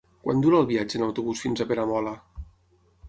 Quant 0.27 0.39
dura 0.45 0.61
el 0.61 0.65
viatge 0.71 0.97
en 0.99 1.05
autobús 1.09 1.43
fins 1.47 1.61
a 1.61 1.67
Peramola? 1.73 2.15